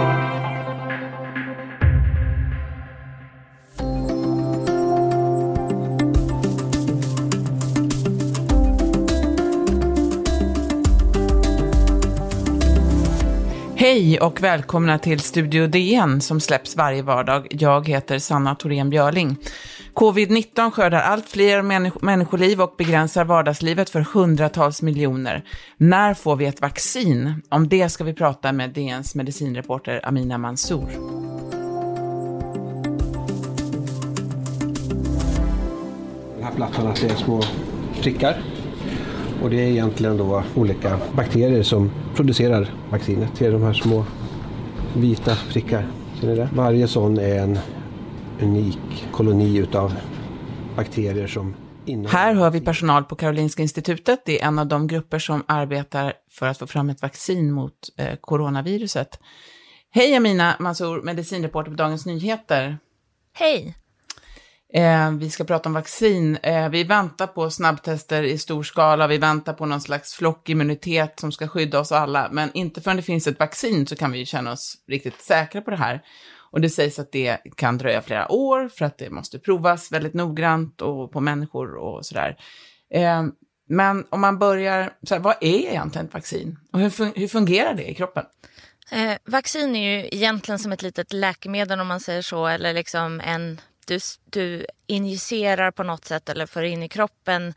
you. 0.00 0.33
Hej 13.94 14.20
och 14.20 14.42
välkomna 14.42 14.98
till 14.98 15.20
Studio 15.20 15.66
DN 15.66 16.20
som 16.20 16.40
släpps 16.40 16.76
varje 16.76 17.02
vardag. 17.02 17.46
Jag 17.50 17.88
heter 17.88 18.18
Sanna 18.18 18.54
Thorén 18.54 18.90
Björling. 18.90 19.36
Covid-19 19.94 20.70
skördar 20.70 21.00
allt 21.00 21.28
fler 21.28 21.62
människoliv 22.04 22.60
och 22.60 22.74
begränsar 22.78 23.24
vardagslivet 23.24 23.90
för 23.90 24.00
hundratals 24.00 24.82
miljoner. 24.82 25.44
När 25.76 26.14
får 26.14 26.36
vi 26.36 26.46
ett 26.46 26.60
vaccin? 26.60 27.42
Om 27.48 27.68
det 27.68 27.88
ska 27.88 28.04
vi 28.04 28.14
prata 28.14 28.52
med 28.52 28.70
DNs 28.70 29.14
medicinreporter 29.14 30.00
Amina 30.04 30.38
Mansour. 30.38 30.88
Den 36.34 36.44
här 36.44 36.54
plattorna 36.56 36.94
ser 36.94 37.14
små 37.14 37.42
prickar 38.02 38.42
och 39.44 39.50
det 39.50 39.56
är 39.56 39.68
egentligen 39.68 40.16
då 40.16 40.44
olika 40.54 41.00
bakterier 41.16 41.62
som 41.62 41.90
producerar 42.14 42.74
vaccinet. 42.90 43.36
Ser 43.36 43.52
de 43.52 43.62
här 43.62 43.72
små 43.72 44.04
vita 44.96 45.36
prickar? 45.52 45.86
Ser 46.20 46.26
ni 46.26 46.34
det? 46.34 46.48
Varje 46.54 46.88
sån 46.88 47.18
är 47.18 47.38
en 47.38 47.58
unik 48.40 49.06
koloni 49.12 49.56
utav 49.56 49.94
bakterier 50.76 51.26
som 51.26 51.54
här 52.08 52.34
hör 52.34 52.50
vi 52.50 52.60
personal 52.60 53.04
på 53.04 53.16
Karolinska 53.16 53.62
institutet. 53.62 54.22
Det 54.24 54.42
är 54.42 54.46
en 54.46 54.58
av 54.58 54.66
de 54.66 54.86
grupper 54.86 55.18
som 55.18 55.42
arbetar 55.46 56.12
för 56.30 56.46
att 56.46 56.58
få 56.58 56.66
fram 56.66 56.90
ett 56.90 57.02
vaccin 57.02 57.52
mot 57.52 57.72
eh, 57.98 58.16
coronaviruset. 58.20 59.20
Hej 59.90 60.16
Amina 60.16 60.56
Mansour, 60.60 61.02
medicinreporter 61.02 61.70
på 61.70 61.76
Dagens 61.76 62.06
Nyheter. 62.06 62.78
Hej. 63.32 63.74
Eh, 64.74 65.10
vi 65.10 65.30
ska 65.30 65.44
prata 65.44 65.68
om 65.68 65.72
vaccin. 65.72 66.36
Eh, 66.42 66.68
vi 66.68 66.84
väntar 66.84 67.26
på 67.26 67.50
snabbtester 67.50 68.22
i 68.22 68.38
stor 68.38 68.62
skala, 68.62 69.06
vi 69.06 69.18
väntar 69.18 69.52
på 69.52 69.66
någon 69.66 69.80
slags 69.80 70.14
flockimmunitet 70.14 71.20
som 71.20 71.32
ska 71.32 71.48
skydda 71.48 71.80
oss 71.80 71.92
alla, 71.92 72.28
men 72.32 72.50
inte 72.54 72.80
förrän 72.80 72.96
det 72.96 73.02
finns 73.02 73.26
ett 73.26 73.38
vaccin 73.38 73.86
så 73.86 73.96
kan 73.96 74.12
vi 74.12 74.26
känna 74.26 74.52
oss 74.52 74.74
riktigt 74.88 75.22
säkra 75.22 75.60
på 75.60 75.70
det 75.70 75.76
här. 75.76 76.02
Och 76.50 76.60
det 76.60 76.70
sägs 76.70 76.98
att 76.98 77.12
det 77.12 77.38
kan 77.56 77.78
dröja 77.78 78.02
flera 78.02 78.32
år 78.32 78.68
för 78.68 78.84
att 78.84 78.98
det 78.98 79.10
måste 79.10 79.38
provas 79.38 79.92
väldigt 79.92 80.14
noggrant 80.14 80.80
och 80.80 81.12
på 81.12 81.20
människor 81.20 81.74
och 81.74 82.06
sådär. 82.06 82.36
Eh, 82.94 83.22
men 83.68 84.04
om 84.10 84.20
man 84.20 84.38
börjar, 84.38 84.92
så 85.02 85.14
här, 85.14 85.22
vad 85.22 85.36
är 85.40 85.68
egentligen 85.70 86.06
ett 86.06 86.14
vaccin? 86.14 86.58
Och 86.72 86.80
hur, 86.80 86.90
fun 86.90 87.12
hur 87.16 87.28
fungerar 87.28 87.74
det 87.74 87.90
i 87.90 87.94
kroppen? 87.94 88.24
Eh, 88.90 89.16
vaccin 89.24 89.76
är 89.76 89.90
ju 89.90 90.08
egentligen 90.12 90.58
som 90.58 90.72
ett 90.72 90.82
litet 90.82 91.12
läkemedel 91.12 91.80
om 91.80 91.86
man 91.86 92.00
säger 92.00 92.22
så, 92.22 92.46
eller 92.46 92.74
liksom 92.74 93.20
en 93.20 93.60
du, 93.86 93.98
du 94.24 94.66
injicerar 94.86 95.70
på 95.70 95.82
något 95.82 96.04
sätt 96.04 96.28
eller 96.28 96.46
får 96.46 96.64
in 96.64 96.82
i 96.82 96.88
kroppen 96.88 97.54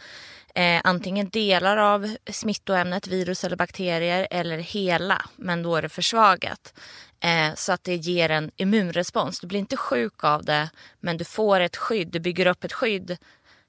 eh, 0.55 0.81
antingen 0.83 1.29
delar 1.29 1.77
av 1.77 2.15
smittoämnet, 2.31 3.07
virus 3.07 3.43
eller 3.43 3.55
bakterier 3.55 4.27
eller 4.31 4.57
hela, 4.57 5.21
men 5.35 5.63
då 5.63 5.75
är 5.75 5.81
det 5.81 5.89
försvagat. 5.89 6.73
Eh, 7.19 7.53
så 7.55 7.73
att 7.73 7.83
det 7.83 7.95
ger 7.95 8.29
en 8.29 8.51
immunrespons. 8.55 9.39
Du 9.39 9.47
blir 9.47 9.59
inte 9.59 9.77
sjuk 9.77 10.23
av 10.23 10.45
det, 10.45 10.69
men 10.99 11.17
du 11.17 11.23
får 11.23 11.59
ett 11.59 11.77
skydd. 11.77 12.07
Du 12.07 12.19
bygger 12.19 12.45
upp 12.45 12.63
ett 12.63 12.73
skydd 12.73 13.17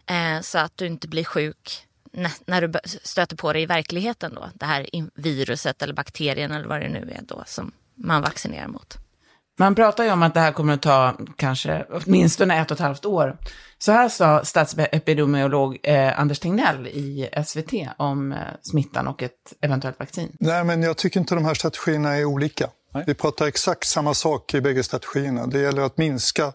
eh, 0.07 0.41
så 0.41 0.59
att 0.59 0.77
du 0.77 0.87
inte 0.87 1.09
blir 1.09 1.25
sjuk 1.25 1.85
när 2.47 2.69
du 2.69 2.79
stöter 2.85 3.37
på 3.37 3.53
det 3.53 3.61
i 3.61 3.67
verkligheten. 3.67 4.35
Då. 4.35 4.51
Det 4.55 4.67
här 4.67 4.87
viruset 5.15 5.83
eller 5.83 5.95
bakterien 5.95 6.53
eller 6.53 6.69
vad 6.69 6.81
det 6.81 6.89
nu 6.89 7.15
är 7.19 7.23
då 7.23 7.43
som 7.47 7.73
man 7.95 8.23
vaccinerar 8.23 8.69
mot. 8.69 8.99
Man 9.61 9.75
pratar 9.75 10.05
ju 10.05 10.11
om 10.11 10.23
att 10.23 10.35
det 10.35 10.41
här 10.41 10.53
kommer 10.53 10.75
att 10.75 10.83
ta 10.83 11.17
kanske 11.37 11.87
åtminstone 11.91 12.61
ett 12.61 12.71
och 12.71 12.75
ett 12.75 12.81
halvt 12.81 13.05
år. 13.05 13.39
Så 13.79 13.93
här 13.93 14.09
sa 14.09 14.45
statsepidemiolog 14.45 15.79
eh, 15.83 16.21
Anders 16.21 16.39
Tegnell 16.39 16.87
i 16.87 17.29
SVT 17.47 17.73
om 17.97 18.33
eh, 18.33 18.39
smittan 18.63 19.09
och 19.09 19.23
ett 19.23 19.33
eventuellt 19.61 19.99
vaccin. 19.99 20.37
Nej, 20.41 20.65
men 20.65 20.83
jag 20.83 20.97
tycker 20.97 21.21
inte 21.21 21.35
de 21.35 21.45
här 21.45 21.55
strategierna 21.55 22.17
är 22.17 22.25
olika. 22.25 22.71
Nej. 22.95 23.05
Vi 23.07 23.15
pratar 23.15 23.47
exakt 23.47 23.87
samma 23.87 24.15
sak 24.15 24.55
i 24.55 24.61
bägge 24.61 24.83
strategierna. 24.83 25.47
Det 25.47 25.59
gäller 25.59 25.83
att 25.83 25.99
minska 25.99 26.53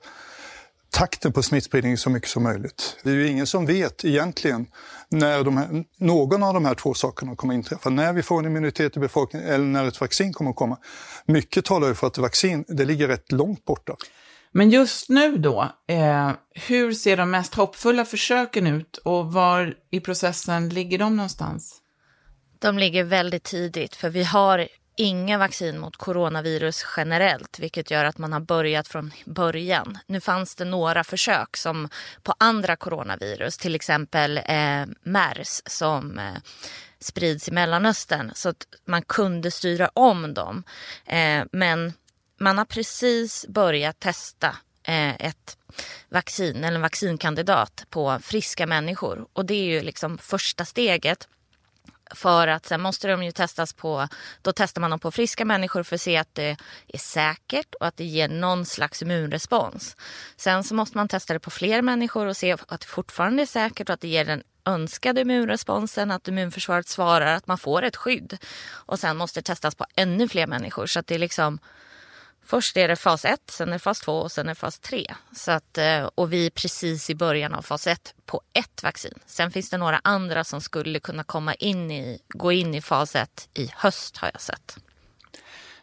takten 0.93 1.33
på 1.33 1.43
smittspridning 1.43 1.97
så 1.97 2.09
mycket 2.09 2.29
som 2.29 2.43
möjligt. 2.43 2.97
Det 3.03 3.09
är 3.09 3.13
ju 3.13 3.27
ingen 3.27 3.47
som 3.47 3.65
vet 3.65 4.05
egentligen 4.05 4.67
när 5.09 5.43
de 5.43 5.57
här, 5.57 5.83
någon 5.97 6.43
av 6.43 6.53
de 6.53 6.65
här 6.65 6.75
två 6.75 6.93
sakerna 6.93 7.35
kommer 7.35 7.53
att 7.53 7.57
inträffa. 7.57 7.89
När 7.89 8.13
vi 8.13 8.23
får 8.23 8.39
en 8.39 8.45
immunitet 8.45 8.97
i 8.97 8.99
befolkningen 8.99 9.47
eller 9.47 9.65
när 9.65 9.87
ett 9.87 10.01
vaccin 10.01 10.33
kommer 10.33 10.49
att 10.51 10.55
komma. 10.55 10.77
Mycket 11.25 11.65
talar 11.65 11.87
ju 11.87 11.95
för 11.95 12.07
att 12.07 12.17
vaccin 12.17 12.65
det 12.67 12.85
ligger 12.85 13.07
rätt 13.07 13.31
långt 13.31 13.65
borta. 13.65 13.95
Men 14.51 14.69
just 14.69 15.09
nu 15.09 15.37
då, 15.37 15.71
eh, 15.87 16.31
hur 16.51 16.93
ser 16.93 17.17
de 17.17 17.31
mest 17.31 17.55
hoppfulla 17.55 18.05
försöken 18.05 18.67
ut 18.67 18.97
och 18.97 19.33
var 19.33 19.73
i 19.91 19.99
processen 19.99 20.69
ligger 20.69 20.97
de 20.97 21.15
någonstans? 21.15 21.79
De 22.59 22.77
ligger 22.77 23.03
väldigt 23.03 23.43
tidigt 23.43 23.95
för 23.95 24.09
vi 24.09 24.23
har 24.23 24.67
inga 24.95 25.37
vaccin 25.37 25.79
mot 25.79 25.97
coronavirus 25.97 26.85
generellt, 26.97 27.59
vilket 27.59 27.91
gör 27.91 28.05
att 28.05 28.17
man 28.17 28.33
har 28.33 28.39
börjat 28.39 28.87
från 28.87 29.11
början. 29.25 29.97
Nu 30.07 30.21
fanns 30.21 30.55
det 30.55 30.65
några 30.65 31.03
försök 31.03 31.57
som 31.57 31.89
på 32.23 32.33
andra 32.37 32.75
coronavirus, 32.75 33.57
till 33.57 33.75
exempel 33.75 34.37
eh, 34.37 34.85
MERS 35.03 35.61
som 35.65 36.19
eh, 36.19 36.33
sprids 36.99 37.47
i 37.47 37.51
Mellanöstern, 37.51 38.31
så 38.35 38.49
att 38.49 38.65
man 38.85 39.01
kunde 39.01 39.51
styra 39.51 39.89
om 39.93 40.33
dem. 40.33 40.63
Eh, 41.05 41.43
men 41.51 41.93
man 42.39 42.57
har 42.57 42.65
precis 42.65 43.45
börjat 43.49 43.99
testa 43.99 44.55
eh, 44.83 45.15
ett 45.15 45.57
vaccin 46.09 46.63
eller 46.63 46.75
en 46.75 46.81
vaccinkandidat 46.81 47.85
på 47.89 48.19
friska 48.21 48.67
människor 48.67 49.27
och 49.33 49.45
det 49.45 49.53
är 49.53 49.65
ju 49.65 49.81
liksom 49.81 50.17
första 50.17 50.65
steget 50.65 51.27
för 52.11 52.47
att 52.47 52.65
sen 52.65 52.81
måste 52.81 53.07
de 53.07 53.23
ju 53.23 53.31
testas 53.31 53.73
på, 53.73 54.07
då 54.41 54.53
testar 54.55 54.81
man 54.81 54.89
dem 54.89 54.99
på 54.99 55.11
friska 55.11 55.45
människor 55.45 55.83
för 55.83 55.95
att 55.95 56.01
se 56.01 56.17
att 56.17 56.35
det 56.35 56.57
är 56.87 56.97
säkert 56.97 57.75
och 57.79 57.87
att 57.87 57.97
det 57.97 58.05
ger 58.05 58.27
någon 58.27 58.65
slags 58.65 59.01
immunrespons. 59.01 59.95
Sen 60.37 60.63
så 60.63 60.75
måste 60.75 60.97
man 60.97 61.07
testa 61.07 61.33
det 61.33 61.39
på 61.39 61.51
fler 61.51 61.81
människor 61.81 62.27
och 62.27 62.37
se 62.37 62.51
att 62.51 62.81
det 62.81 62.87
fortfarande 62.87 63.41
är 63.41 63.47
säkert 63.47 63.89
och 63.89 63.93
att 63.93 64.01
det 64.01 64.07
ger 64.07 64.25
den 64.25 64.43
önskade 64.65 65.21
immunresponsen, 65.21 66.11
att 66.11 66.27
immunförsvaret 66.27 66.87
svarar, 66.87 67.35
att 67.35 67.47
man 67.47 67.57
får 67.57 67.83
ett 67.83 67.95
skydd. 67.95 68.37
Och 68.65 68.99
sen 68.99 69.17
måste 69.17 69.39
det 69.39 69.43
testas 69.43 69.75
på 69.75 69.85
ännu 69.95 70.27
fler 70.27 70.47
människor 70.47 70.85
så 70.85 70.99
att 70.99 71.07
det 71.07 71.15
är 71.15 71.19
liksom 71.19 71.59
Först 72.45 72.77
är 72.77 72.87
det 72.87 72.95
fas 72.95 73.25
1, 73.25 73.39
sen 73.49 73.69
är 73.69 73.73
det 73.73 73.79
fas 73.79 73.99
2 73.99 74.13
och 74.13 74.31
sen 74.31 74.45
är 74.45 74.51
det 74.51 74.55
fas 74.55 74.79
3. 74.79 75.13
Så 75.35 75.51
att, 75.51 75.77
eh, 75.77 76.09
och 76.15 76.33
vi 76.33 76.45
är 76.45 76.49
precis 76.49 77.09
i 77.09 77.15
början 77.15 77.53
av 77.53 77.61
fas 77.61 77.87
1 77.87 78.13
på 78.25 78.41
ett 78.53 78.83
vaccin. 78.83 79.13
Sen 79.25 79.51
finns 79.51 79.69
det 79.69 79.77
några 79.77 80.01
andra 80.03 80.43
som 80.43 80.61
skulle 80.61 80.99
kunna 80.99 81.23
komma 81.23 81.53
in 81.53 81.91
i, 81.91 82.19
gå 82.27 82.51
in 82.51 82.75
i 82.75 82.81
fas 82.81 83.15
1 83.15 83.49
i 83.53 83.69
höst 83.75 84.17
har 84.17 84.29
jag 84.33 84.41
sett. 84.41 84.77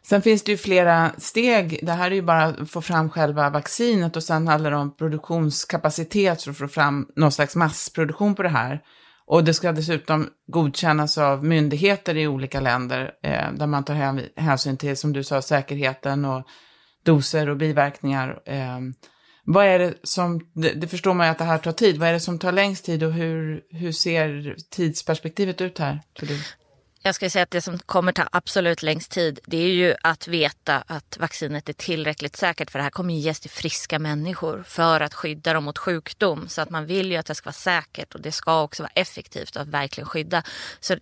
Sen 0.03 0.23
finns 0.23 0.43
det 0.43 0.53
ju 0.53 0.59
flera 0.59 1.13
steg. 1.19 1.81
Det 1.83 1.93
här 1.93 2.11
är 2.11 2.15
ju 2.15 2.23
bara 2.23 2.45
att 2.45 2.71
få 2.71 2.83
fram 2.83 3.11
själva 3.11 3.51
vaccinet 3.51 4.17
och 4.17 4.23
sen 4.23 4.49
handlar 4.49 4.71
det 4.71 4.77
om 4.77 4.97
produktionskapacitet 4.97 6.43
för 6.43 6.51
att 6.51 6.59
få 6.59 6.69
fram 6.69 7.09
någon 7.17 7.33
slags 7.33 7.57
massproduktion 7.57 8.35
på 8.35 8.43
det 8.43 8.49
här. 8.49 8.81
Och 9.31 9.45
det 9.45 9.55
ska 9.55 9.73
dessutom 9.73 10.29
godkännas 10.47 11.19
av 11.19 11.45
myndigheter 11.45 12.17
i 12.17 12.27
olika 12.27 12.61
länder 12.61 13.13
eh, 13.23 13.53
där 13.53 13.67
man 13.67 13.85
tar 13.85 14.41
hänsyn 14.41 14.77
till, 14.77 14.97
som 14.97 15.13
du 15.13 15.25
sa, 15.25 15.43
säkerheten 15.43 16.25
och 16.25 16.47
doser 17.05 17.49
och 17.49 17.57
biverkningar. 17.57 18.41
Eh, 18.47 18.79
vad 19.45 19.67
är 19.67 19.79
det 19.79 19.95
som, 20.03 20.41
det, 20.55 20.73
det, 20.73 20.89
förstår 20.89 21.15
man 21.15 21.27
ju 21.27 21.31
att 21.31 21.39
det 21.39 21.45
här 21.45 21.59
tar 21.59 21.73
tid, 21.73 21.99
vad 21.99 22.09
är 22.09 22.13
det 22.13 22.21
som 22.21 22.39
tar 22.39 22.53
längst 22.53 22.85
tid 22.85 23.03
och 23.03 23.13
hur, 23.13 23.63
hur 23.71 23.93
ser 23.93 24.57
tidsperspektivet 24.71 25.61
ut 25.61 25.79
här? 25.79 26.01
Jag 27.03 27.15
skulle 27.15 27.31
säga 27.31 27.43
att 27.43 27.51
det 27.51 27.61
som 27.61 27.79
kommer 27.79 28.13
ta 28.13 28.29
absolut 28.33 28.83
längst 28.83 29.11
tid 29.11 29.41
det 29.47 29.57
är 29.57 29.69
ju 29.69 29.95
att 30.03 30.29
veta 30.29 30.85
att 30.87 31.17
vaccinet 31.21 31.69
är 31.69 31.73
tillräckligt 31.73 32.37
säkert 32.37 32.71
för 32.71 32.79
det 32.79 32.83
här 32.83 32.91
kommer 32.91 33.15
ju 33.15 33.21
ges 33.21 33.41
till 33.41 33.51
friska 33.51 33.99
människor 33.99 34.65
för 34.67 35.01
att 35.01 35.15
skydda 35.15 35.53
dem 35.53 35.65
mot 35.65 35.79
sjukdom. 35.79 36.49
Så 36.49 36.63
att 36.63 36.71
man 36.71 36.87
vill 36.87 37.11
ju 37.11 37.17
att 37.17 37.27
det 37.27 37.35
ska 37.35 37.47
vara 37.47 37.53
säkert 37.53 38.15
och 38.15 38.21
det 38.21 38.33
ska 38.33 38.63
också 38.63 38.83
vara 38.83 38.93
effektivt 38.95 39.57
att 39.57 39.69
verkligen 39.69 40.09
skydda. 40.09 40.43
Så, 40.81 40.97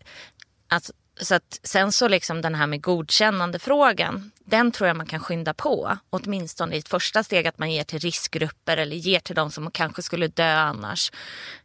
alltså, 0.68 0.92
så 1.20 1.34
att 1.34 1.60
sen 1.62 1.92
så 1.92 2.08
liksom 2.08 2.42
den 2.42 2.54
här 2.54 2.66
med 2.66 2.82
godkännande 2.82 3.58
frågan, 3.58 4.30
den 4.44 4.72
tror 4.72 4.88
jag 4.88 4.96
man 4.96 5.06
kan 5.06 5.20
skynda 5.20 5.54
på. 5.54 5.98
Åtminstone 6.10 6.74
i 6.74 6.78
ett 6.78 6.88
första 6.88 7.24
steg 7.24 7.46
att 7.46 7.58
man 7.58 7.72
ger 7.72 7.84
till 7.84 7.98
riskgrupper 7.98 8.76
eller 8.76 8.96
ger 8.96 9.20
till 9.20 9.34
de 9.34 9.50
som 9.50 9.70
kanske 9.70 10.02
skulle 10.02 10.28
dö 10.28 10.54
annars. 10.54 11.12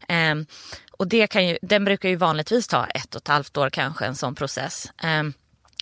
Ehm, 0.08 0.46
och 0.98 1.08
det 1.08 1.28
kan 1.28 1.48
ju, 1.48 1.58
den 1.62 1.86
brukar 1.86 2.10
ju 2.10 2.16
vanligtvis 2.16 2.68
ta 2.68 2.86
ett 2.86 3.16
och 3.16 3.22
ett 3.22 3.28
halvt 3.28 3.58
år 3.58 3.70
kanske, 3.70 4.06
en 4.06 4.16
sån 4.16 4.36
process. 4.36 4.92
Ehm, 5.04 5.34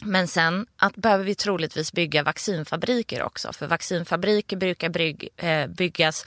men 0.03 0.27
sen 0.27 0.65
att 0.77 0.95
behöver 0.95 1.23
vi 1.23 1.35
troligtvis 1.35 1.93
bygga 1.93 2.23
vaccinfabriker 2.23 3.23
också. 3.23 3.53
För 3.53 3.67
vaccinfabriker 3.67 4.57
brukar 4.57 4.89
bygg, 4.89 5.29
eh, 5.37 5.67
byggas 5.67 6.25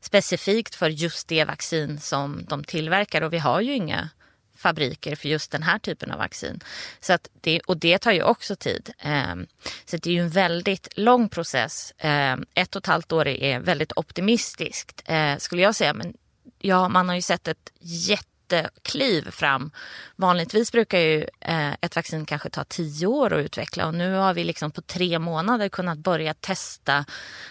specifikt 0.00 0.74
för 0.74 0.88
just 0.88 1.28
det 1.28 1.44
vaccin 1.44 2.00
som 2.00 2.44
de 2.48 2.64
tillverkar. 2.64 3.22
Och 3.22 3.32
vi 3.32 3.38
har 3.38 3.60
ju 3.60 3.74
inga 3.74 4.08
fabriker 4.56 5.16
för 5.16 5.28
just 5.28 5.50
den 5.50 5.62
här 5.62 5.78
typen 5.78 6.10
av 6.10 6.18
vaccin. 6.18 6.60
Så 7.00 7.12
att 7.12 7.28
det, 7.40 7.60
och 7.60 7.76
det 7.76 7.98
tar 7.98 8.12
ju 8.12 8.22
också 8.22 8.56
tid. 8.56 8.90
Ehm, 8.98 9.46
så 9.84 9.96
det 9.96 10.10
är 10.10 10.14
ju 10.14 10.20
en 10.20 10.30
väldigt 10.30 10.88
lång 10.98 11.28
process. 11.28 11.94
Ehm, 11.98 12.44
ett 12.54 12.76
och 12.76 12.82
ett 12.82 12.86
halvt 12.86 13.12
år 13.12 13.28
är 13.28 13.60
väldigt 13.60 13.92
optimistiskt 13.96 15.02
eh, 15.06 15.36
skulle 15.36 15.62
jag 15.62 15.74
säga. 15.74 15.94
Men 15.94 16.14
ja, 16.58 16.88
man 16.88 17.08
har 17.08 17.16
ju 17.16 17.22
sett 17.22 17.48
ett 17.48 17.72
jättekliv 17.80 19.30
fram. 19.30 19.70
Vanligtvis 20.16 20.72
brukar 20.72 20.98
ju 20.98 21.26
eh, 21.40 21.72
ett 21.80 21.96
vaccin 21.96 22.26
kanske 22.26 22.50
ta 22.50 22.64
tio 22.64 23.06
år 23.06 23.32
att 23.32 23.44
utveckla 23.44 23.86
och 23.86 23.94
nu 23.94 24.14
har 24.14 24.34
vi 24.34 24.44
liksom 24.44 24.70
på 24.70 24.82
tre 24.82 25.18
månader 25.18 25.68
kunnat 25.68 25.98
börja 25.98 26.34
testa 26.34 27.04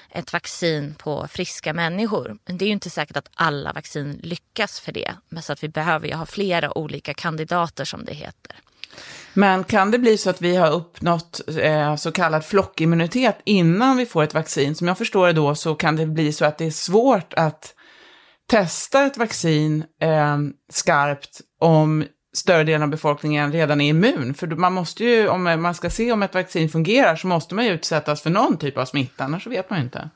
ett 0.09 0.33
vaccin 0.33 0.95
på 0.97 1.27
friska 1.27 1.73
människor. 1.73 2.37
Men 2.45 2.57
det 2.57 2.65
är 2.65 2.67
ju 2.67 2.73
inte 2.73 2.89
säkert 2.89 3.17
att 3.17 3.29
alla 3.33 3.73
vaccin 3.73 4.19
lyckas 4.23 4.79
för 4.79 4.91
det. 4.91 5.13
Men 5.29 5.43
så 5.43 5.53
att 5.53 5.63
vi 5.63 5.69
behöver 5.69 6.07
ju 6.07 6.13
ha 6.13 6.25
flera 6.25 6.77
olika 6.77 7.13
kandidater 7.13 7.85
som 7.85 8.05
det 8.05 8.13
heter. 8.13 8.55
Men 9.33 9.63
kan 9.63 9.91
det 9.91 9.99
bli 9.99 10.17
så 10.17 10.29
att 10.29 10.41
vi 10.41 10.55
har 10.55 10.71
uppnått 10.71 11.41
eh, 11.57 11.95
så 11.95 12.11
kallad 12.11 12.45
flockimmunitet 12.45 13.37
innan 13.43 13.97
vi 13.97 14.05
får 14.05 14.23
ett 14.23 14.33
vaccin? 14.33 14.75
Som 14.75 14.87
jag 14.87 14.97
förstår 14.97 15.27
det 15.27 15.33
då 15.33 15.55
så 15.55 15.75
kan 15.75 15.95
det 15.95 16.05
bli 16.05 16.33
så 16.33 16.45
att 16.45 16.57
det 16.57 16.65
är 16.65 16.71
svårt 16.71 17.33
att 17.33 17.75
testa 18.49 19.05
ett 19.05 19.17
vaccin 19.17 19.83
eh, 20.01 20.37
skarpt 20.69 21.41
om 21.59 22.05
större 22.33 22.63
delen 22.63 22.83
av 22.83 22.89
befolkningen 22.89 23.51
redan 23.51 23.81
är 23.81 23.89
immun. 23.89 24.33
För 24.33 24.47
man 24.47 24.73
måste 24.73 25.03
ju, 25.03 25.27
om 25.27 25.43
man 25.43 25.75
ska 25.75 25.89
se 25.89 26.11
om 26.11 26.23
ett 26.23 26.33
vaccin 26.33 26.69
fungerar, 26.69 27.15
så 27.15 27.27
måste 27.27 27.55
man 27.55 27.65
ju 27.65 27.71
utsättas 27.71 28.21
för 28.21 28.29
någon 28.29 28.57
typ 28.57 28.77
av 28.77 28.85
smitta, 28.85 29.23
annars 29.23 29.47
vet 29.47 29.69
man 29.69 29.79
ju 29.79 29.85
inte. 29.85 30.09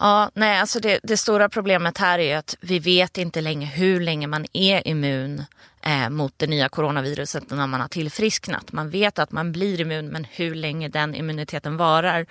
Ja, 0.00 0.30
nej, 0.34 0.60
alltså 0.60 0.80
det, 0.80 1.00
det 1.02 1.16
stora 1.16 1.48
problemet 1.48 1.98
här 1.98 2.18
är 2.18 2.36
att 2.36 2.56
vi 2.60 2.78
vet 2.78 3.18
inte 3.18 3.40
länge 3.40 3.66
hur 3.66 4.00
länge 4.00 4.26
man 4.26 4.46
är 4.52 4.88
immun 4.88 5.42
eh, 5.82 6.10
mot 6.10 6.32
det 6.36 6.46
nya 6.46 6.68
coronaviruset 6.68 7.50
när 7.50 7.66
man 7.66 7.80
har 7.80 7.88
tillfrisknat. 7.88 8.72
Man 8.72 8.90
vet 8.90 9.18
att 9.18 9.32
man 9.32 9.52
blir 9.52 9.80
immun, 9.80 10.08
men 10.08 10.26
hur 10.30 10.54
länge 10.54 10.88
den 10.88 11.14
immuniteten 11.14 11.76
varar 11.76 12.26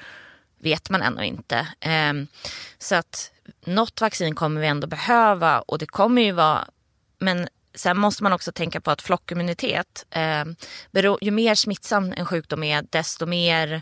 vet 0.59 0.89
man 0.89 1.01
ännu 1.01 1.25
inte. 1.25 1.68
Eh, 1.80 2.13
så 2.80 2.95
att 2.95 3.32
något 3.66 4.01
vaccin 4.01 4.36
kommer 4.36 4.62
vi 4.62 4.68
ändå 4.68 4.88
behöva 4.88 5.60
och 5.62 5.78
det 5.78 5.86
kommer 5.86 6.22
ju 6.22 6.31
vara, 6.31 6.68
men 7.19 7.48
sen 7.75 7.98
måste 7.98 8.24
man 8.24 8.34
också 8.34 8.51
tänka 8.51 8.81
på 8.81 8.92
att 8.92 9.01
flockimmunitet, 9.01 10.06
eh, 10.10 10.45
beror, 10.92 11.18
ju 11.22 11.31
mer 11.31 11.56
smittsam 11.56 12.13
en 12.18 12.25
sjukdom 12.25 12.63
är, 12.63 12.86
desto 12.90 13.25
mer 13.25 13.81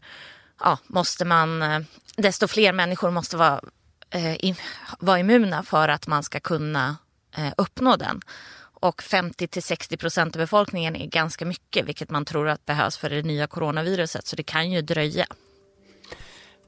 ja, 0.60 0.78
måste 0.88 1.25
man, 1.25 1.62
eh, 1.62 1.80
desto 2.16 2.48
fler 2.48 2.74
människor 2.74 3.12
måste 3.12 3.38
vara, 3.38 3.62
eh, 4.10 4.46
in, 4.46 4.56
vara 5.00 5.19
immuna 5.19 5.63
för 5.63 5.88
att 5.88 6.08
man 6.08 6.24
ska 6.24 6.40
kunna 6.40 6.98
eh, 7.38 7.54
uppnå 7.58 7.96
den. 7.96 8.22
Och 8.81 9.04
50 9.04 9.48
till 9.48 9.63
60 9.63 9.98
procent 9.98 10.36
av 10.36 10.40
befolkningen 10.40 10.96
är 10.96 11.08
ganska 11.08 11.46
mycket, 11.46 11.86
vilket 11.86 12.10
man 12.10 12.25
tror 12.25 12.48
att 12.48 12.66
behövs 12.66 12.98
för 12.98 13.10
det 13.10 13.22
nya 13.22 13.48
coronaviruset, 13.48 14.28
så 14.28 14.36
det 14.36 14.44
kan 14.44 14.72
ju 14.72 14.81
dröja. 14.81 15.25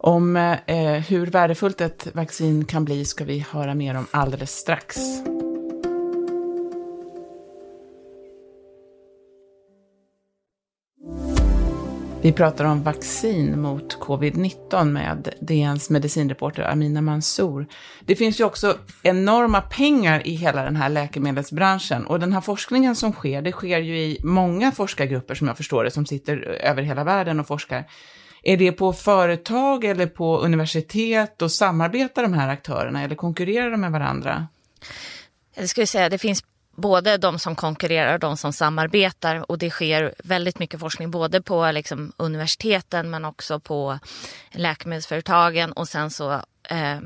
Om 0.05 0.35
eh, 0.35 0.91
hur 0.91 1.25
värdefullt 1.25 1.81
ett 1.81 2.07
vaccin 2.13 2.65
kan 2.65 2.85
bli 2.85 3.05
ska 3.05 3.23
vi 3.23 3.45
höra 3.51 3.75
mer 3.75 3.97
om 3.97 4.05
alldeles 4.11 4.51
strax. 4.51 4.97
Vi 12.21 12.31
pratar 12.31 12.65
om 12.65 12.83
vaccin 12.83 13.61
mot 13.61 13.99
covid-19 13.99 14.85
med 14.85 15.33
DNs 15.41 15.89
medicinreporter 15.89 16.63
Amina 16.63 17.01
Mansour. 17.01 17.67
Det 18.05 18.15
finns 18.15 18.39
ju 18.39 18.43
också 18.43 18.77
enorma 19.03 19.61
pengar 19.61 20.27
i 20.27 20.35
hela 20.35 20.63
den 20.63 20.75
här 20.75 20.89
läkemedelsbranschen 20.89 22.05
och 22.05 22.19
den 22.19 22.33
här 22.33 22.41
forskningen 22.41 22.95
som 22.95 23.11
sker, 23.11 23.41
det 23.41 23.51
sker 23.51 23.79
ju 23.79 23.97
i 23.97 24.19
många 24.23 24.71
forskargrupper 24.71 25.35
som 25.35 25.47
jag 25.47 25.57
förstår 25.57 25.83
det, 25.83 25.91
som 25.91 26.05
sitter 26.05 26.37
över 26.41 26.81
hela 26.81 27.03
världen 27.03 27.39
och 27.39 27.47
forskar. 27.47 27.85
Är 28.43 28.57
det 28.57 28.71
på 28.71 28.93
företag 28.93 29.83
eller 29.83 30.07
på 30.07 30.39
universitet 30.39 31.41
och 31.41 31.51
samarbetar 31.51 32.23
de 32.23 32.33
här 32.33 32.49
aktörerna 32.49 33.03
eller 33.03 33.15
konkurrerar 33.15 33.71
de 33.71 33.81
med 33.81 33.91
varandra? 33.91 34.47
Jag 35.55 35.69
skulle 35.69 35.87
säga 35.87 36.09
det 36.09 36.17
finns 36.17 36.43
både 36.75 37.17
de 37.17 37.39
som 37.39 37.55
konkurrerar 37.55 38.13
och 38.13 38.19
de 38.19 38.37
som 38.37 38.53
samarbetar 38.53 39.51
och 39.51 39.57
det 39.57 39.69
sker 39.69 40.13
väldigt 40.23 40.59
mycket 40.59 40.79
forskning 40.79 41.11
både 41.11 41.41
på 41.41 41.71
liksom, 41.71 42.13
universiteten 42.17 43.09
men 43.09 43.25
också 43.25 43.59
på 43.59 43.99
läkemedelsföretagen 44.51 45.71
och 45.71 45.87
sen 45.87 46.11
så 46.11 46.33
eh, 46.69 46.99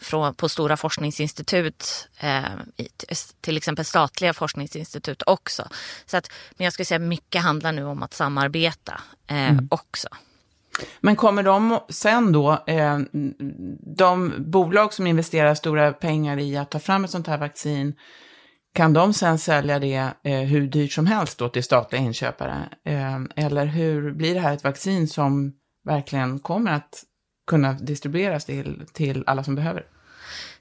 från, 0.00 0.34
på 0.34 0.48
stora 0.48 0.76
forskningsinstitut, 0.76 2.08
eh, 2.20 2.44
till 3.40 3.56
exempel 3.56 3.84
statliga 3.84 4.32
forskningsinstitut 4.32 5.22
också. 5.26 5.68
Så 6.06 6.16
att, 6.16 6.30
men 6.56 6.64
jag 6.64 6.72
skulle 6.72 6.86
säga 6.86 6.98
mycket 6.98 7.42
handlar 7.42 7.72
nu 7.72 7.84
om 7.84 8.02
att 8.02 8.14
samarbeta 8.14 9.00
eh, 9.26 9.50
mm. 9.50 9.68
också. 9.70 10.08
Men 11.00 11.16
kommer 11.16 11.42
de 11.42 11.78
sen 11.88 12.32
då, 12.32 12.64
eh, 12.66 12.98
de 13.96 14.32
bolag 14.38 14.92
som 14.92 15.06
investerar 15.06 15.54
stora 15.54 15.92
pengar 15.92 16.38
i 16.38 16.56
att 16.56 16.70
ta 16.70 16.78
fram 16.78 17.04
ett 17.04 17.10
sånt 17.10 17.26
här 17.26 17.38
vaccin, 17.38 17.94
kan 18.74 18.92
de 18.92 19.12
sen 19.12 19.38
sälja 19.38 19.78
det 19.78 20.12
eh, 20.22 20.40
hur 20.40 20.66
dyrt 20.66 20.92
som 20.92 21.06
helst 21.06 21.38
då 21.38 21.48
till 21.48 21.64
statliga 21.64 22.02
inköpare? 22.02 22.68
Eh, 22.84 23.44
eller 23.44 23.66
hur 23.66 24.12
blir 24.12 24.34
det 24.34 24.40
här 24.40 24.54
ett 24.54 24.64
vaccin 24.64 25.08
som 25.08 25.52
verkligen 25.84 26.38
kommer 26.38 26.72
att 26.72 27.04
kunna 27.46 27.72
distribueras 27.72 28.44
till, 28.44 28.86
till 28.92 29.24
alla 29.26 29.44
som 29.44 29.54
behöver? 29.54 29.86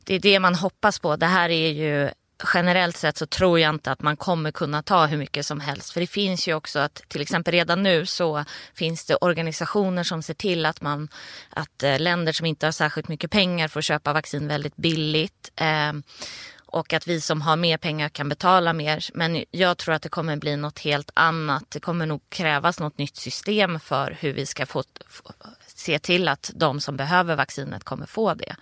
Det 0.03 0.15
är 0.15 0.19
det 0.19 0.39
man 0.39 0.55
hoppas 0.55 0.99
på. 0.99 1.15
Det 1.15 1.25
här 1.25 1.49
är 1.49 1.71
ju 1.71 2.09
generellt 2.53 2.97
sett 2.97 3.17
så 3.17 3.25
tror 3.25 3.59
jag 3.59 3.69
inte 3.69 3.91
att 3.91 4.01
man 4.01 4.17
kommer 4.17 4.51
kunna 4.51 4.83
ta 4.83 5.05
hur 5.05 5.17
mycket 5.17 5.45
som 5.45 5.59
helst. 5.59 5.91
För 5.93 6.01
det 6.01 6.07
finns 6.07 6.47
ju 6.47 6.53
också 6.53 6.79
att 6.79 7.01
till 7.07 7.21
exempel 7.21 7.51
redan 7.51 7.83
nu 7.83 8.05
så 8.05 8.45
finns 8.73 9.05
det 9.05 9.15
organisationer 9.15 10.03
som 10.03 10.23
ser 10.23 10.33
till 10.33 10.65
att, 10.65 10.81
man, 10.81 11.09
att 11.49 11.83
eh, 11.83 11.99
länder 11.99 12.33
som 12.33 12.45
inte 12.45 12.67
har 12.67 12.71
särskilt 12.71 13.07
mycket 13.07 13.31
pengar 13.31 13.67
får 13.67 13.81
köpa 13.81 14.13
vaccin 14.13 14.47
väldigt 14.47 14.75
billigt. 14.75 15.51
Eh, 15.55 15.93
och 16.65 16.93
att 16.93 17.07
vi 17.07 17.21
som 17.21 17.41
har 17.41 17.55
mer 17.55 17.77
pengar 17.77 18.09
kan 18.09 18.29
betala 18.29 18.73
mer. 18.73 19.05
Men 19.13 19.43
jag 19.51 19.77
tror 19.77 19.95
att 19.95 20.01
det 20.01 20.09
kommer 20.09 20.37
bli 20.37 20.55
något 20.55 20.79
helt 20.79 21.11
annat. 21.13 21.63
Det 21.69 21.79
kommer 21.79 22.05
nog 22.05 22.21
krävas 22.29 22.79
något 22.79 22.97
nytt 22.97 23.15
system 23.15 23.79
för 23.79 24.17
hur 24.19 24.33
vi 24.33 24.45
ska 24.45 24.65
få, 24.65 24.83
se 25.67 25.99
till 25.99 26.27
att 26.27 26.51
de 26.55 26.79
som 26.79 26.97
behöver 26.97 27.35
vaccinet 27.35 27.83
kommer 27.83 28.05
få 28.05 28.33
det. 28.33 28.55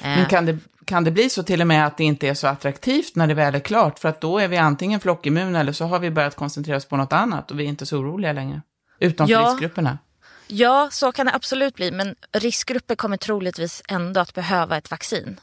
Men 0.00 0.26
kan 0.26 0.46
det, 0.46 0.58
kan 0.86 1.04
det 1.04 1.10
bli 1.10 1.30
så 1.30 1.42
till 1.42 1.60
och 1.60 1.66
med 1.66 1.86
att 1.86 1.96
det 1.96 2.04
inte 2.04 2.28
är 2.28 2.34
så 2.34 2.46
attraktivt 2.46 3.16
när 3.16 3.26
det 3.26 3.34
väl 3.34 3.54
är 3.54 3.60
klart? 3.60 3.98
För 3.98 4.08
att 4.08 4.20
då 4.20 4.38
är 4.38 4.48
vi 4.48 4.56
antingen 4.56 5.00
flockimmuna 5.00 5.60
eller 5.60 5.72
så 5.72 5.84
har 5.84 5.98
vi 5.98 6.10
börjat 6.10 6.36
koncentrera 6.36 6.76
oss 6.76 6.84
på 6.84 6.96
något 6.96 7.12
annat 7.12 7.50
och 7.50 7.60
vi 7.60 7.64
är 7.64 7.68
inte 7.68 7.86
så 7.86 7.98
oroliga 7.98 8.32
längre. 8.32 8.62
Utom 8.98 9.26
ja. 9.26 9.50
riskgrupperna. 9.50 9.98
Ja, 10.46 10.88
så 10.92 11.12
kan 11.12 11.26
det 11.26 11.34
absolut 11.34 11.74
bli. 11.74 11.90
Men 11.90 12.14
riskgrupper 12.32 12.94
kommer 12.94 13.16
troligtvis 13.16 13.82
ändå 13.88 14.20
att 14.20 14.34
behöva 14.34 14.76
ett 14.76 14.90
vaccin 14.90 15.40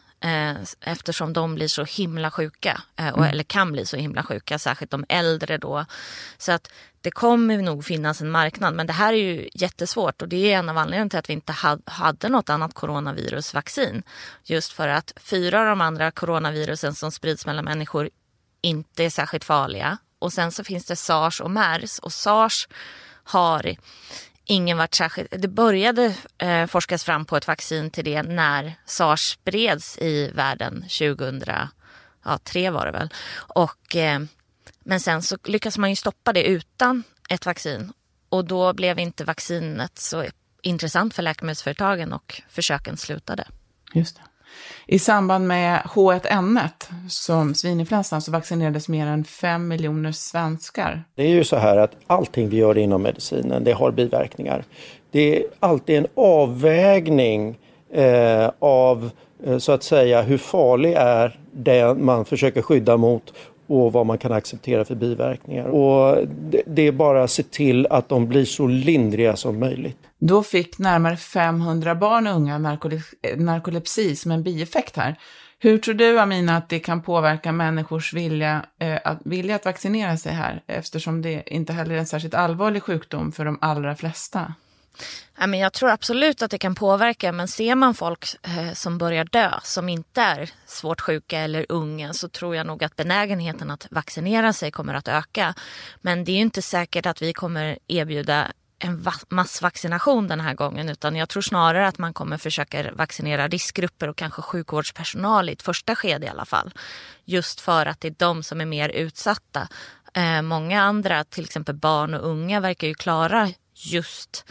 eftersom 0.81 1.33
de 1.33 1.55
blir 1.55 1.67
så 1.67 1.83
himla 1.83 2.31
sjuka, 2.31 2.81
eh, 2.95 3.09
och, 3.09 3.17
mm. 3.17 3.29
eller 3.29 3.43
kan 3.43 3.71
bli 3.71 3.85
så 3.85 3.97
himla 3.97 4.23
sjuka, 4.23 4.59
särskilt 4.59 4.91
de 4.91 5.05
äldre 5.09 5.57
då. 5.57 5.85
Så 6.37 6.51
att 6.51 6.71
det 7.01 7.11
kommer 7.11 7.57
nog 7.57 7.85
finnas 7.85 8.21
en 8.21 8.31
marknad, 8.31 8.73
men 8.73 8.87
det 8.87 8.93
här 8.93 9.13
är 9.13 9.17
ju 9.17 9.49
jättesvårt 9.53 10.21
och 10.21 10.27
det 10.27 10.53
är 10.53 10.59
en 10.59 10.69
av 10.69 10.77
anledningarna 10.77 11.09
till 11.09 11.19
att 11.19 11.29
vi 11.29 11.33
inte 11.33 11.55
hade 11.85 12.29
något 12.29 12.49
annat 12.49 12.73
coronavirusvaccin. 12.73 14.03
Just 14.43 14.71
för 14.71 14.87
att 14.87 15.13
fyra 15.17 15.59
av 15.59 15.65
de 15.65 15.81
andra 15.81 16.11
coronavirusen 16.11 16.95
som 16.95 17.11
sprids 17.11 17.45
mellan 17.45 17.65
människor 17.65 18.09
inte 18.61 19.03
är 19.03 19.09
särskilt 19.09 19.43
farliga. 19.43 19.97
Och 20.19 20.33
sen 20.33 20.51
så 20.51 20.63
finns 20.63 20.85
det 20.85 20.95
sars 20.95 21.41
och 21.41 21.51
mers 21.51 21.99
och 21.99 22.13
sars 22.13 22.67
har 23.23 23.75
ingen 24.45 24.77
varit 24.77 24.95
särskilt... 24.95 25.33
Det 25.37 25.47
började 25.47 26.15
eh, 26.37 26.65
forskas 26.65 27.03
fram 27.03 27.25
på 27.25 27.37
ett 27.37 27.47
vaccin 27.47 27.89
till 27.91 28.05
det 28.05 28.23
när 28.23 28.73
sars 28.85 29.31
spreds 29.31 29.97
i 29.97 30.31
världen 30.35 30.81
2003 30.81 31.69
var 32.71 32.85
det 32.85 32.91
väl. 32.91 33.09
Och, 33.35 33.95
eh, 33.95 34.19
men 34.83 34.99
sen 34.99 35.21
så 35.21 35.37
lyckas 35.43 35.77
man 35.77 35.89
ju 35.89 35.95
stoppa 35.95 36.33
det 36.33 36.43
utan 36.43 37.03
ett 37.29 37.45
vaccin 37.45 37.93
och 38.29 38.45
då 38.45 38.73
blev 38.73 38.99
inte 38.99 39.23
vaccinet 39.23 39.99
så 39.99 40.25
intressant 40.61 41.13
för 41.13 41.23
läkemedelsföretagen 41.23 42.13
och 42.13 42.41
försöken 42.49 42.97
slutade. 42.97 43.47
Just 43.93 44.15
det. 44.15 44.21
I 44.87 44.99
samband 44.99 45.47
med 45.47 45.79
H1N1, 45.79 46.69
som 47.07 47.55
svininfluensan, 47.55 48.21
så 48.21 48.31
vaccinerades 48.31 48.89
mer 48.89 49.07
än 49.07 49.23
5 49.23 49.67
miljoner 49.67 50.11
svenskar. 50.11 51.03
Det 51.15 51.23
är 51.23 51.29
ju 51.29 51.43
så 51.43 51.55
här 51.55 51.77
att 51.77 51.91
allting 52.07 52.49
vi 52.49 52.57
gör 52.57 52.77
inom 52.77 53.01
medicinen, 53.01 53.63
det 53.63 53.71
har 53.71 53.91
biverkningar. 53.91 54.63
Det 55.11 55.37
är 55.37 55.43
alltid 55.59 55.97
en 55.97 56.07
avvägning 56.15 57.57
eh, 57.93 58.51
av 58.59 59.09
eh, 59.45 59.57
så 59.57 59.71
att 59.71 59.83
säga 59.83 60.21
hur 60.21 60.37
farlig 60.37 60.93
är 60.93 61.39
det 61.51 61.93
man 61.93 62.25
försöker 62.25 62.61
skydda 62.61 62.97
mot 62.97 63.33
och 63.67 63.93
vad 63.93 64.05
man 64.05 64.17
kan 64.17 64.31
acceptera 64.31 64.85
för 64.85 64.95
biverkningar. 64.95 65.65
Och 65.65 66.27
det 66.65 66.87
är 66.87 66.91
bara 66.91 67.23
att 67.23 67.31
se 67.31 67.43
till 67.43 67.87
att 67.89 68.09
de 68.09 68.27
blir 68.27 68.45
så 68.45 68.67
lindriga 68.67 69.35
som 69.35 69.59
möjligt. 69.59 69.97
Då 70.19 70.43
fick 70.43 70.79
närmare 70.79 71.17
500 71.17 71.95
barn 71.95 72.27
och 72.27 72.35
unga 72.35 72.57
narkolepsi 73.37 74.15
som 74.15 74.31
en 74.31 74.43
bieffekt 74.43 74.97
här. 74.97 75.15
Hur 75.59 75.77
tror 75.77 75.95
du, 75.95 76.19
Amina, 76.19 76.57
att 76.57 76.69
det 76.69 76.79
kan 76.79 77.01
påverka 77.01 77.51
människors 77.51 78.13
vilja, 78.13 78.65
eh, 78.79 78.99
att, 79.03 79.19
vilja 79.25 79.55
att 79.55 79.65
vaccinera 79.65 80.17
sig 80.17 80.33
här? 80.33 80.63
Eftersom 80.67 81.21
det 81.21 81.43
inte 81.45 81.73
heller 81.73 81.95
är 81.95 81.99
en 81.99 82.05
särskilt 82.05 82.33
allvarlig 82.33 82.83
sjukdom 82.83 83.31
för 83.31 83.45
de 83.45 83.57
allra 83.61 83.95
flesta. 83.95 84.53
Ja, 85.37 85.47
men 85.47 85.59
jag 85.59 85.73
tror 85.73 85.89
absolut 85.89 86.41
att 86.41 86.51
det 86.51 86.57
kan 86.57 86.75
påverka, 86.75 87.31
men 87.31 87.47
ser 87.47 87.75
man 87.75 87.93
folk 87.93 88.35
eh, 88.43 88.73
som 88.73 88.97
börjar 88.97 89.25
dö, 89.25 89.51
som 89.63 89.89
inte 89.89 90.21
är 90.21 90.49
svårt 90.65 91.01
sjuka 91.01 91.39
eller 91.39 91.65
unga, 91.69 92.13
så 92.13 92.29
tror 92.29 92.55
jag 92.55 92.67
nog 92.67 92.83
att 92.83 92.95
benägenheten 92.95 93.71
att 93.71 93.87
vaccinera 93.91 94.53
sig 94.53 94.71
kommer 94.71 94.93
att 94.93 95.07
öka. 95.07 95.53
Men 96.01 96.23
det 96.23 96.31
är 96.31 96.39
inte 96.39 96.61
säkert 96.61 97.05
att 97.05 97.21
vi 97.21 97.33
kommer 97.33 97.79
erbjuda 97.87 98.51
en 98.79 99.05
massvaccination 99.29 100.27
den 100.27 100.39
här 100.39 100.53
gången 100.53 100.89
utan 100.89 101.15
jag 101.15 101.29
tror 101.29 101.41
snarare 101.41 101.87
att 101.87 101.97
man 101.97 102.13
kommer 102.13 102.37
försöka 102.37 102.91
vaccinera 102.91 103.47
riskgrupper 103.47 104.07
och 104.07 104.17
kanske 104.17 104.41
sjukvårdspersonal 104.41 105.49
i 105.49 105.53
ett 105.53 105.61
första 105.61 105.95
skede 105.95 106.25
i 106.25 106.29
alla 106.29 106.45
fall. 106.45 106.73
Just 107.25 107.59
för 107.59 107.85
att 107.85 108.01
det 108.01 108.07
är 108.07 108.15
de 108.17 108.43
som 108.43 108.61
är 108.61 108.65
mer 108.65 108.89
utsatta. 108.89 109.67
Eh, 110.13 110.41
många 110.41 110.81
andra, 110.81 111.23
till 111.23 111.43
exempel 111.43 111.75
barn 111.75 112.13
och 112.13 112.27
unga, 112.27 112.59
verkar 112.59 112.87
ju 112.87 112.93
klara 112.93 113.49
just 113.75 114.45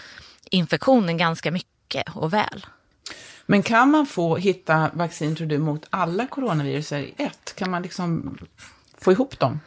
infektionen 0.52 1.16
ganska 1.16 1.50
mycket 1.50 2.04
och 2.14 2.32
väl. 2.32 2.66
Men 3.46 3.62
kan 3.62 3.90
man 3.90 4.06
få 4.06 4.36
hitta 4.36 4.90
vaccin, 4.92 5.36
tror 5.36 5.46
du, 5.46 5.58
mot 5.58 5.86
alla 5.90 6.26
coronavirus 6.26 6.92
i 6.92 7.14
ett? 7.16 7.54
Kan 7.56 7.70
man 7.70 7.82
liksom 7.82 8.38
få 8.98 9.12
ihop 9.12 9.38
dem? 9.38 9.60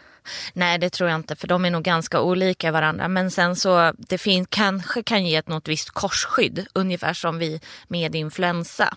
Nej, 0.53 0.77
det 0.77 0.89
tror 0.89 1.09
jag 1.09 1.19
inte, 1.19 1.35
för 1.35 1.47
de 1.47 1.65
är 1.65 1.69
nog 1.69 1.83
ganska 1.83 2.21
olika 2.21 2.71
varandra. 2.71 3.07
Men 3.07 3.31
sen 3.31 3.55
så, 3.55 3.93
det 3.97 4.17
fin, 4.17 4.45
kanske 4.45 5.03
kan 5.03 5.25
ge 5.25 5.35
ett 5.35 5.47
något 5.47 5.67
visst 5.67 5.89
korsskydd, 5.89 6.67
ungefär 6.73 7.13
som 7.13 7.37
vi 7.37 7.61
med 7.87 8.15
influensa. 8.15 8.95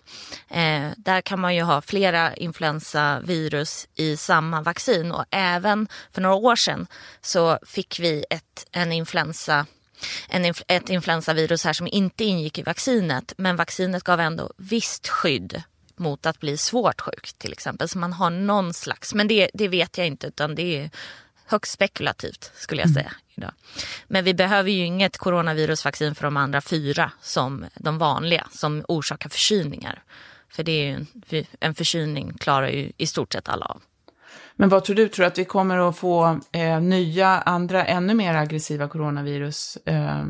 Eh, 0.50 0.88
där 0.96 1.20
kan 1.20 1.40
man 1.40 1.54
ju 1.54 1.62
ha 1.62 1.80
flera 1.80 2.34
influensavirus 2.34 3.88
i 3.94 4.16
samma 4.16 4.62
vaccin 4.62 5.12
och 5.12 5.24
även 5.30 5.88
för 6.12 6.20
några 6.20 6.34
år 6.34 6.56
sedan 6.56 6.86
så 7.20 7.58
fick 7.66 8.00
vi 8.00 8.24
ett, 8.30 8.66
en 8.72 8.92
influensa 8.92 9.66
en, 10.28 10.54
ett 10.68 10.90
influensavirus 10.90 11.64
här 11.64 11.72
som 11.72 11.86
inte 11.86 12.24
ingick 12.24 12.58
i 12.58 12.62
vaccinet. 12.62 13.32
Men 13.36 13.56
vaccinet 13.56 14.02
gav 14.02 14.20
ändå 14.20 14.52
visst 14.56 15.08
skydd 15.08 15.62
mot 15.96 16.26
att 16.26 16.40
bli 16.40 16.56
svårt 16.56 17.00
sjuk 17.00 17.32
till 17.38 17.52
exempel. 17.52 17.88
Så 17.88 17.98
man 17.98 18.12
har 18.12 18.30
någon 18.30 18.74
slags, 18.74 19.14
men 19.14 19.28
det, 19.28 19.50
det 19.54 19.68
vet 19.68 19.98
jag 19.98 20.06
inte 20.06 20.26
utan 20.26 20.54
det 20.54 20.76
är 20.76 20.90
högst 21.46 21.72
spekulativt 21.72 22.52
skulle 22.54 22.82
jag 22.82 22.90
mm. 22.90 23.02
säga. 23.02 23.12
Idag. 23.34 23.52
Men 24.06 24.24
vi 24.24 24.34
behöver 24.34 24.70
ju 24.70 24.84
inget 24.84 25.16
coronavirusvaccin 25.16 26.14
för 26.14 26.24
de 26.24 26.36
andra 26.36 26.60
fyra 26.60 27.12
som 27.20 27.66
de 27.74 27.98
vanliga 27.98 28.46
som 28.50 28.84
orsakar 28.88 29.28
förkylningar. 29.28 30.02
För 30.50 30.62
det 30.62 30.72
är 30.72 30.84
ju 30.84 31.06
en, 31.30 31.46
en 31.60 31.74
förkylning 31.74 32.38
klarar 32.38 32.68
ju 32.68 32.92
i 32.96 33.06
stort 33.06 33.32
sett 33.32 33.48
alla 33.48 33.66
av. 33.66 33.82
Men 34.60 34.68
vad 34.68 34.84
tror 34.84 34.96
du? 34.96 35.08
Tror 35.08 35.22
du 35.22 35.26
att 35.26 35.38
vi 35.38 35.44
kommer 35.44 35.88
att 35.88 35.96
få 35.96 36.40
eh, 36.52 36.80
nya, 36.80 37.28
andra, 37.28 37.86
ännu 37.86 38.14
mer 38.14 38.34
aggressiva 38.34 38.88
coronavirus 38.88 39.78
eh, 39.84 40.24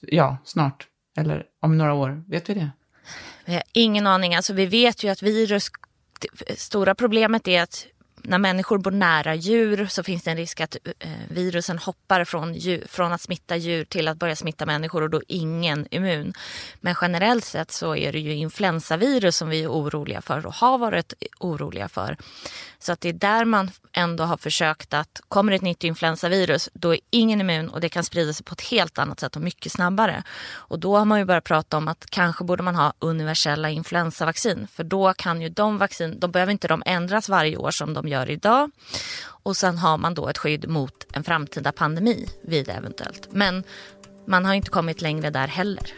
ja, 0.00 0.38
snart? 0.44 0.86
Eller 1.16 1.44
om 1.60 1.78
några 1.78 1.94
år? 1.94 2.24
Vet 2.28 2.50
vi 2.50 2.54
det? 2.54 2.70
Vi 3.44 3.54
har 3.54 3.62
ingen 3.72 4.06
aning. 4.06 4.34
Alltså, 4.34 4.52
vi 4.52 4.66
vet 4.66 5.04
ju 5.04 5.08
att 5.08 5.22
virus... 5.22 5.70
Det 6.20 6.58
stora 6.58 6.94
problemet 6.94 7.48
är 7.48 7.62
att 7.62 7.86
när 8.28 8.38
människor 8.38 8.78
bor 8.78 8.90
nära 8.90 9.34
djur 9.34 9.86
så 9.86 10.02
finns 10.02 10.22
det 10.22 10.30
en 10.30 10.36
risk 10.36 10.60
att 10.60 10.76
eh, 10.98 11.10
virusen 11.28 11.78
hoppar 11.78 12.24
från, 12.24 12.54
djur, 12.54 12.84
från 12.88 13.12
att 13.12 13.20
smitta 13.20 13.56
djur 13.56 13.84
till 13.84 14.08
att 14.08 14.16
börja 14.16 14.36
smitta 14.36 14.66
människor 14.66 15.02
och 15.02 15.10
då 15.10 15.22
ingen 15.28 15.86
immun. 15.90 16.34
Men 16.80 16.94
generellt 17.00 17.44
sett 17.44 17.70
så 17.70 17.96
är 17.96 18.12
det 18.12 18.18
ju 18.18 18.34
influensavirus 18.34 19.36
som 19.36 19.48
vi 19.48 19.62
är 19.62 19.70
oroliga 19.70 20.20
för 20.20 20.46
och 20.46 20.54
har 20.54 20.78
varit 20.78 21.12
oroliga 21.40 21.88
för. 21.88 22.16
Så 22.78 22.92
att 22.92 23.00
det 23.00 23.08
är 23.08 23.12
där 23.12 23.44
man 23.44 23.70
ändå 23.92 24.24
har 24.24 24.36
försökt 24.36 24.94
att 24.94 25.20
kommer 25.28 25.52
ett 25.52 25.62
nytt 25.62 25.84
influensavirus 25.84 26.68
då 26.72 26.94
är 26.94 27.00
ingen 27.10 27.40
immun 27.40 27.68
och 27.68 27.80
det 27.80 27.88
kan 27.88 28.04
sprida 28.04 28.32
sig 28.32 28.44
på 28.44 28.52
ett 28.52 28.60
helt 28.60 28.98
annat 28.98 29.20
sätt 29.20 29.36
och 29.36 29.42
mycket 29.42 29.72
snabbare. 29.72 30.22
Och 30.48 30.78
då 30.78 30.96
har 30.96 31.04
man 31.04 31.18
ju 31.18 31.24
börjat 31.24 31.44
prata 31.44 31.76
om 31.76 31.88
att 31.88 32.06
kanske 32.10 32.44
borde 32.44 32.62
man 32.62 32.74
ha 32.74 32.92
universella 32.98 33.70
influensavaccin 33.70 34.66
för 34.72 34.84
då 34.84 35.12
kan 35.14 35.42
ju 35.42 35.48
de 35.48 35.78
vaccin, 35.78 36.20
de 36.20 36.30
behöver 36.30 36.52
inte 36.52 36.68
de 36.68 36.82
ändras 36.86 37.28
varje 37.28 37.56
år 37.56 37.70
som 37.70 37.94
de 37.94 38.08
gör 38.08 38.15
gör 38.16 38.30
idag. 38.30 38.70
Och 39.42 39.56
sen 39.56 39.78
har 39.78 39.98
man 39.98 40.14
då 40.14 40.28
ett 40.28 40.38
skydd 40.38 40.68
mot 40.68 41.06
en 41.12 41.24
framtida 41.24 41.72
pandemi 41.72 42.28
vid 42.42 42.68
eventuellt. 42.68 43.28
Men 43.30 43.64
man 44.26 44.44
har 44.44 44.54
inte 44.54 44.70
kommit 44.70 45.02
längre 45.02 45.30
där 45.30 45.46
heller. 45.46 45.94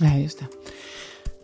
Nej, 0.00 0.22
just 0.22 0.38
det. 0.38 0.46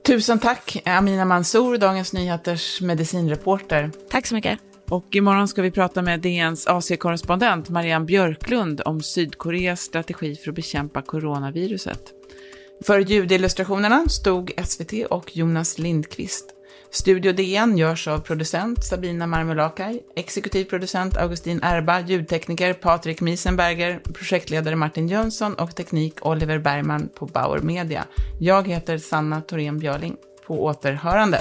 Tusen 0.07 0.39
tack 0.39 0.83
Amina 0.85 1.25
Mansour, 1.25 1.79
Dagens 1.79 2.13
Nyheters 2.13 2.81
medicinreporter. 2.81 3.91
Tack 4.11 4.27
så 4.27 4.35
mycket. 4.35 4.59
Och 4.89 5.17
imorgon 5.17 5.49
ska 5.49 5.63
vi 5.63 5.71
prata 5.71 6.03
med 6.03 6.21
DNs 6.21 6.67
AC-korrespondent 6.67 7.69
Marianne 7.69 8.05
Björklund 8.05 8.83
om 8.85 9.03
Sydkoreas 9.03 9.81
strategi 9.81 10.37
för 10.37 10.51
att 10.51 10.55
bekämpa 10.55 11.03
coronaviruset. 11.03 12.03
För 12.85 12.99
ljudillustrationerna 12.99 14.09
stod 14.09 14.53
SVT 14.65 14.93
och 15.11 15.37
Jonas 15.37 15.79
Lindqvist. 15.79 16.55
Studio 16.95 17.33
DN 17.33 17.77
görs 17.79 18.09
av 18.09 18.19
producent 18.19 18.85
Sabina 18.85 19.27
Marmulakai, 19.27 20.01
exekutiv 20.17 20.65
producent 20.65 21.17
Augustin 21.17 21.61
Erba, 21.63 22.01
ljudtekniker 22.01 22.73
Patrik 22.73 23.21
Miesenberger, 23.21 23.99
projektledare 23.99 24.77
Martin 24.77 25.09
Jönsson 25.09 25.55
och 25.55 25.77
teknik 25.77 26.27
Oliver 26.27 26.59
Bergman 26.59 27.09
på 27.15 27.27
Bauer 27.27 27.59
Media. 27.59 28.05
Jag 28.41 28.69
heter 28.69 28.99
Sanna 28.99 29.41
Thorén 29.41 29.79
Björling. 29.79 30.17
På 30.47 30.65
återhörande. 30.65 31.39